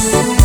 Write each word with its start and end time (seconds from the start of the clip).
you 0.00 0.39